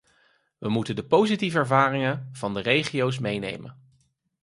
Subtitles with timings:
[0.57, 3.77] We moeten de positieve ervaringen van de regio's meenemen.